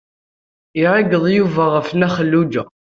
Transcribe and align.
Iɛeggeḍ 0.81 1.25
Yuba 1.35 1.63
ɣef 1.73 1.87
Nna 1.93 2.09
Xelluǧa. 2.15 2.63